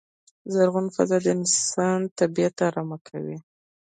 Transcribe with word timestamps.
زرغونه 0.53 0.89
فضا 0.97 1.17
د 1.23 1.27
انسان 1.37 1.99
طبیعت 2.19 2.55
ارامه 2.67 2.97
کوی. 3.07 3.37